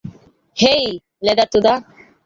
হেই, 0.57 0.85
লেদারচোদা। 1.23 1.73